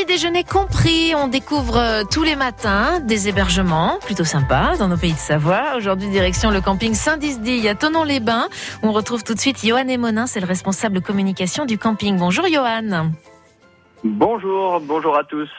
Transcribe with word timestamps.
petit 0.00 0.06
déjeuner 0.06 0.44
compris. 0.44 1.14
On 1.14 1.28
découvre 1.28 1.76
euh, 1.76 2.02
tous 2.10 2.22
les 2.22 2.36
matins 2.36 3.00
des 3.00 3.28
hébergements 3.28 3.98
plutôt 4.00 4.24
sympas 4.24 4.76
dans 4.78 4.88
nos 4.88 4.96
pays 4.96 5.12
de 5.12 5.18
Savoie. 5.18 5.76
Aujourd'hui, 5.76 6.08
direction 6.08 6.50
le 6.50 6.60
camping 6.60 6.94
Saint-Disdille 6.94 7.68
à 7.68 7.74
Tonon-les-Bains. 7.74 8.48
On 8.82 8.92
retrouve 8.92 9.24
tout 9.24 9.34
de 9.34 9.40
suite 9.40 9.64
Johan 9.64 9.88
Emonin, 9.88 10.26
c'est 10.26 10.40
le 10.40 10.46
responsable 10.46 11.00
communication 11.00 11.66
du 11.66 11.76
camping. 11.76 12.16
Bonjour 12.16 12.46
Johan. 12.46 13.10
Bonjour, 14.04 14.80
bonjour 14.80 15.18
à 15.18 15.24
tous. 15.24 15.50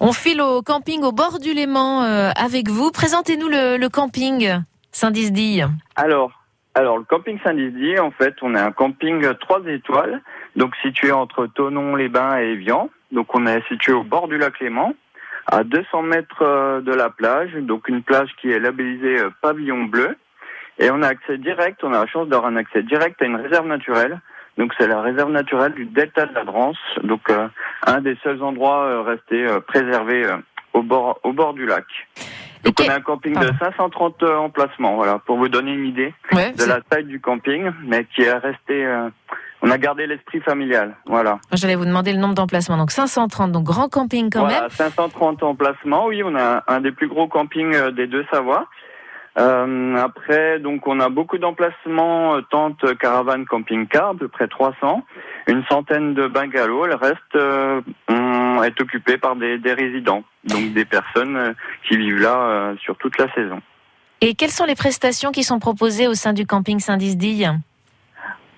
On 0.00 0.12
file 0.12 0.40
au 0.40 0.62
camping 0.62 1.02
au 1.02 1.12
bord 1.12 1.38
du 1.38 1.52
Léman 1.52 2.04
euh, 2.04 2.30
avec 2.36 2.70
vous. 2.70 2.90
Présentez-nous 2.90 3.48
le, 3.48 3.76
le 3.76 3.88
camping 3.88 4.60
Saint-Disdille. 4.92 5.68
Alors, 5.96 6.43
alors 6.74 6.98
le 6.98 7.04
camping 7.04 7.38
Saint-Disdille, 7.44 8.00
en 8.00 8.10
fait, 8.10 8.34
on 8.42 8.54
est 8.54 8.60
un 8.60 8.72
camping 8.72 9.24
3 9.32 9.60
étoiles, 9.66 10.20
donc 10.56 10.74
situé 10.82 11.12
entre 11.12 11.46
Tonon-les-Bains 11.46 12.40
et 12.40 12.52
Evian. 12.52 12.90
Donc 13.12 13.32
on 13.34 13.46
est 13.46 13.66
situé 13.68 13.92
au 13.92 14.02
bord 14.02 14.26
du 14.26 14.38
lac 14.38 14.58
Léman, 14.58 14.92
à 15.46 15.62
200 15.62 16.02
mètres 16.02 16.42
euh, 16.42 16.80
de 16.80 16.92
la 16.92 17.10
plage, 17.10 17.52
donc 17.54 17.88
une 17.88 18.02
plage 18.02 18.30
qui 18.40 18.50
est 18.50 18.58
labellisée 18.58 19.20
euh, 19.20 19.30
pavillon 19.40 19.84
bleu. 19.84 20.16
Et 20.80 20.90
on 20.90 21.02
a 21.02 21.06
accès 21.06 21.38
direct, 21.38 21.84
on 21.84 21.92
a 21.92 22.00
la 22.00 22.06
chance 22.08 22.26
d'avoir 22.26 22.50
un 22.50 22.56
accès 22.56 22.82
direct 22.82 23.22
à 23.22 23.26
une 23.26 23.36
réserve 23.36 23.68
naturelle. 23.68 24.20
Donc 24.58 24.72
c'est 24.76 24.88
la 24.88 25.00
réserve 25.00 25.30
naturelle 25.30 25.74
du 25.74 25.84
delta 25.84 26.26
de 26.26 26.34
la 26.34 26.42
Drance, 26.42 26.78
donc 27.04 27.30
euh, 27.30 27.46
un 27.86 28.00
des 28.00 28.16
seuls 28.24 28.42
endroits 28.42 29.04
restés 29.04 29.46
préservés 29.66 30.26
au 30.72 30.82
bord 30.82 31.20
au 31.22 31.32
bord 31.32 31.54
du 31.54 31.66
lac. 31.66 31.86
Donc 32.64 32.74
on 32.80 32.88
a 32.88 32.94
un 32.94 33.00
camping 33.00 33.38
de 33.38 33.50
530 33.58 34.22
emplacements, 34.22 34.96
voilà, 34.96 35.18
pour 35.18 35.36
vous 35.36 35.48
donner 35.48 35.72
une 35.72 35.86
idée 35.86 36.14
de 36.32 36.64
la 36.64 36.80
taille 36.80 37.04
du 37.04 37.20
camping, 37.20 37.70
mais 37.84 38.04
qui 38.04 38.22
est 38.22 38.32
resté 38.32 38.86
on 39.64 39.70
a 39.70 39.78
gardé 39.78 40.06
l'esprit 40.06 40.40
familial, 40.40 40.94
voilà. 41.06 41.38
J'allais 41.52 41.74
vous 41.74 41.86
demander 41.86 42.12
le 42.12 42.18
nombre 42.18 42.34
d'emplacements, 42.34 42.76
donc 42.76 42.90
530, 42.90 43.50
donc 43.50 43.64
grand 43.64 43.88
camping 43.88 44.28
quand 44.30 44.40
voilà, 44.40 44.68
530 44.68 45.42
emplacements, 45.42 46.06
oui, 46.06 46.22
on 46.22 46.36
a 46.36 46.62
un 46.68 46.80
des 46.82 46.92
plus 46.92 47.08
gros 47.08 47.28
campings 47.28 47.74
euh, 47.74 47.90
des 47.90 48.06
deux 48.06 48.26
Savoies. 48.30 48.66
Euh, 49.36 49.96
après, 49.96 50.60
donc 50.60 50.86
on 50.86 51.00
a 51.00 51.08
beaucoup 51.08 51.38
d'emplacements, 51.38 52.36
euh, 52.36 52.40
tentes, 52.50 52.96
caravanes, 52.98 53.46
camping-car, 53.46 54.10
à 54.10 54.14
peu 54.14 54.28
près 54.28 54.46
300, 54.46 55.02
une 55.48 55.64
centaine 55.64 56.14
de 56.14 56.28
bungalows. 56.28 56.86
Le 56.86 56.94
reste 56.94 57.34
euh, 57.34 57.80
est 58.62 58.80
occupé 58.80 59.18
par 59.18 59.34
des, 59.34 59.58
des, 59.58 59.72
résidents, 59.72 60.22
donc 60.44 60.72
des 60.72 60.84
personnes 60.84 61.54
qui 61.88 61.96
vivent 61.96 62.20
là 62.20 62.74
sur 62.80 62.96
toute 62.96 63.18
la 63.18 63.32
saison. 63.34 63.60
Et 64.20 64.34
quelles 64.34 64.50
sont 64.50 64.66
les 64.66 64.76
prestations 64.76 65.32
qui 65.32 65.42
sont 65.42 65.58
proposées 65.58 66.06
au 66.06 66.14
sein 66.14 66.32
du 66.32 66.46
camping 66.46 66.78
Saint-Disdille 66.78 67.50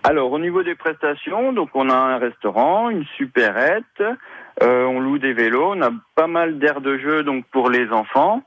alors 0.06 0.30
au 0.30 0.38
niveau 0.38 0.62
des 0.62 0.76
prestations, 0.76 1.52
donc 1.52 1.70
on 1.74 1.90
a 1.90 1.96
un 1.96 2.18
restaurant, 2.18 2.90
une 2.90 3.04
supérette, 3.16 4.04
euh, 4.62 4.84
on 4.84 5.00
loue 5.00 5.18
des 5.18 5.32
vélos, 5.32 5.72
on 5.74 5.82
a 5.82 5.90
pas 6.14 6.28
mal 6.28 6.60
d'aires 6.60 6.80
de 6.80 6.96
jeu 6.96 7.24
donc 7.24 7.44
pour 7.46 7.70
les 7.70 7.90
enfants, 7.90 8.44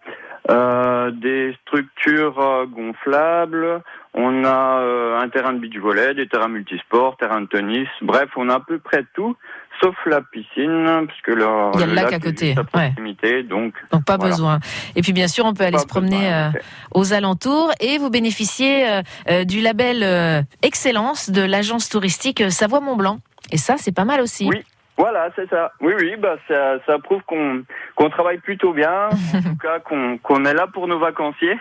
euh, 0.49 1.11
des 1.11 1.55
structures 1.61 2.39
euh, 2.39 2.65
gonflables, 2.65 3.81
on 4.13 4.43
a 4.43 5.19
un 5.21 5.29
terrain 5.29 5.53
de 5.53 5.59
beach 5.59 5.77
volley, 5.77 6.15
des 6.15 6.27
terrains 6.27 6.47
multisports, 6.47 7.17
terrain 7.17 7.41
de 7.41 7.47
tennis, 7.47 7.87
bref, 8.01 8.29
on 8.35 8.49
a 8.49 8.55
à 8.55 8.59
peu 8.59 8.79
près 8.79 9.05
tout 9.13 9.35
sauf 9.81 9.95
la 10.05 10.21
piscine, 10.21 11.07
puisque 11.07 11.27
le, 11.27 11.45
il 11.73 11.79
y 11.79 11.83
a 11.83 11.85
le, 11.85 11.93
lac, 11.93 12.13
à 12.13 12.19
côté, 12.19 12.55
proximité, 12.55 13.43
donc 13.43 13.73
donc 13.91 14.05
pas 14.05 14.17
besoin. 14.17 14.59
Et 14.95 15.01
puis 15.01 15.13
bien 15.13 15.27
sûr, 15.27 15.45
on 15.45 15.53
peut 15.53 15.63
aller 15.63 15.77
se 15.77 15.85
promener 15.85 16.33
euh, 16.33 16.49
aux 16.91 17.13
alentours 17.13 17.71
et 17.79 17.97
vous 17.97 18.09
bénéficiez 18.09 18.87
euh, 18.87 19.01
euh, 19.29 19.43
du 19.43 19.61
label 19.61 20.45
Excellence 20.61 21.29
de 21.29 21.41
l'agence 21.41 21.89
touristique 21.89 22.51
Savoie 22.51 22.79
Mont 22.79 22.95
Blanc. 22.95 23.19
Et 23.51 23.57
ça, 23.57 23.75
c'est 23.77 23.91
pas 23.91 24.05
mal 24.05 24.21
aussi. 24.21 24.47
Oui. 24.47 24.61
Voilà, 24.99 25.29
c'est 25.35 25.49
ça. 25.49 25.71
Oui, 25.81 25.93
oui, 25.97 26.15
bah 26.17 26.35
ça, 26.47 26.77
ça 26.85 26.99
prouve 26.99 27.21
qu'on 27.25 27.63
qu'on 27.95 28.09
travaille 28.09 28.37
plutôt 28.39 28.73
bien, 28.73 29.07
en 29.07 29.41
tout 29.41 29.57
cas 29.59 29.79
qu'on 29.79 30.19
qu'on 30.19 30.45
est 30.45 30.53
là 30.53 30.67
pour 30.67 30.87
nos 30.87 30.99
vacanciers. 30.99 31.57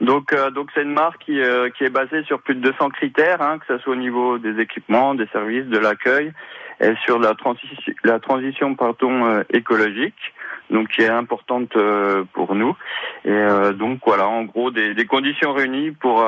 Donc 0.00 0.34
donc 0.52 0.68
c'est 0.74 0.82
une 0.82 0.92
marque 0.92 1.22
qui 1.24 1.40
qui 1.78 1.84
est 1.84 1.90
basée 1.90 2.24
sur 2.24 2.42
plus 2.42 2.56
de 2.56 2.60
200 2.60 2.90
critères, 2.90 3.40
hein, 3.40 3.58
que 3.58 3.66
ce 3.68 3.78
soit 3.82 3.92
au 3.92 3.96
niveau 3.96 4.38
des 4.38 4.60
équipements, 4.60 5.14
des 5.14 5.28
services, 5.28 5.66
de 5.66 5.78
l'accueil 5.78 6.32
et 6.80 6.94
sur 7.04 7.18
la 7.18 7.34
transition, 7.34 7.92
la 8.04 8.18
transition 8.20 8.74
pardon, 8.74 9.26
euh, 9.26 9.42
écologique, 9.50 10.34
donc 10.70 10.88
qui 10.88 11.02
est 11.02 11.08
importante 11.08 11.74
euh, 11.76 12.24
pour 12.32 12.54
nous. 12.54 12.76
Et 13.24 13.30
euh, 13.30 13.72
donc 13.72 14.00
voilà, 14.04 14.28
en 14.28 14.44
gros, 14.44 14.70
des, 14.70 14.94
des 14.94 15.06
conditions 15.06 15.52
réunies 15.52 15.92
pour 15.92 16.24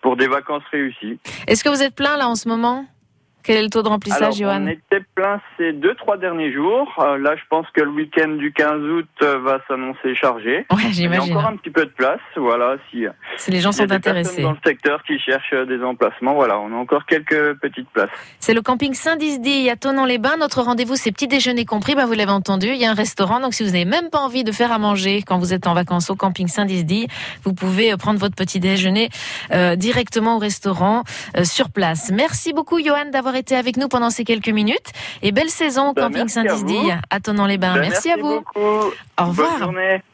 pour 0.00 0.16
des 0.16 0.28
vacances 0.28 0.62
réussies. 0.70 1.18
Est-ce 1.48 1.64
que 1.64 1.68
vous 1.68 1.82
êtes 1.82 1.96
plein 1.96 2.16
là 2.16 2.28
en 2.28 2.36
ce 2.36 2.48
moment? 2.48 2.84
Quel 3.48 3.56
est 3.56 3.62
le 3.62 3.70
taux 3.70 3.82
de 3.82 3.88
remplissage, 3.88 4.36
Johan 4.36 4.64
On 4.64 4.66
était 4.66 5.02
plein 5.14 5.40
ces 5.56 5.72
deux, 5.72 5.94
trois 5.94 6.18
derniers 6.18 6.52
jours. 6.52 6.86
Euh, 6.98 7.16
là, 7.16 7.34
je 7.34 7.40
pense 7.48 7.66
que 7.72 7.80
le 7.80 7.88
week-end 7.88 8.28
du 8.28 8.52
15 8.52 8.82
août 8.82 9.08
euh, 9.22 9.38
va 9.38 9.58
s'annoncer 9.66 10.14
chargé. 10.14 10.66
Ouais, 10.70 10.90
j'imagine. 10.90 11.24
Il 11.24 11.30
y 11.30 11.32
a 11.32 11.38
encore 11.38 11.50
un 11.50 11.56
petit 11.56 11.70
peu 11.70 11.86
de 11.86 11.90
place. 11.90 12.20
Voilà, 12.36 12.76
si, 12.90 13.06
si 13.38 13.50
les 13.50 13.60
gens 13.60 13.72
sont 13.72 13.90
intéressés. 13.90 14.42
dans 14.42 14.50
le 14.50 14.58
secteur 14.62 15.02
qui 15.04 15.18
cherchent 15.18 15.54
euh, 15.54 15.64
des 15.64 15.82
emplacements, 15.82 16.34
voilà, 16.34 16.58
on 16.58 16.70
a 16.74 16.76
encore 16.76 17.06
quelques 17.06 17.54
petites 17.54 17.88
places. 17.88 18.10
C'est 18.38 18.52
le 18.52 18.60
camping 18.60 18.92
Saint-Disdi 18.92 19.70
à 19.70 19.76
Tonon-les-Bains. 19.76 20.36
Notre 20.38 20.60
rendez-vous, 20.60 20.96
c'est 20.96 21.10
petit 21.10 21.26
déjeuner 21.26 21.64
compris. 21.64 21.94
Bah, 21.94 22.04
vous 22.04 22.12
l'avez 22.12 22.32
entendu, 22.32 22.66
il 22.66 22.76
y 22.76 22.84
a 22.84 22.90
un 22.90 22.94
restaurant. 22.94 23.40
Donc, 23.40 23.54
si 23.54 23.64
vous 23.64 23.70
n'avez 23.70 23.86
même 23.86 24.10
pas 24.10 24.18
envie 24.18 24.44
de 24.44 24.52
faire 24.52 24.72
à 24.72 24.78
manger 24.78 25.22
quand 25.26 25.38
vous 25.38 25.54
êtes 25.54 25.66
en 25.66 25.72
vacances 25.72 26.10
au 26.10 26.16
camping 26.16 26.48
Saint-Disdi, 26.48 27.08
vous 27.44 27.54
pouvez 27.54 27.96
prendre 27.96 28.20
votre 28.20 28.36
petit 28.36 28.60
déjeuner 28.60 29.08
euh, 29.52 29.74
directement 29.74 30.36
au 30.36 30.38
restaurant 30.38 31.04
euh, 31.38 31.44
sur 31.44 31.70
place. 31.70 32.10
Merci 32.12 32.52
beaucoup, 32.52 32.78
Johan, 32.84 33.06
d'avoir 33.10 33.37
été 33.38 33.56
avec 33.56 33.76
nous 33.76 33.88
pendant 33.88 34.10
ces 34.10 34.24
quelques 34.24 34.48
minutes. 34.48 34.92
Et 35.22 35.32
belle 35.32 35.50
saison 35.50 35.90
au 35.90 35.92
ben, 35.92 36.08
camping 36.10 36.28
Saint-Disdille 36.28 36.98
à, 37.10 37.20
Tonon-les-Bains. 37.20 37.74
Ben, 37.74 37.80
merci, 37.80 38.10
à 38.10 38.16
vous. 38.16 38.40
Beaucoup. 38.40 38.92
Au 39.18 39.24
revoir. 39.24 39.70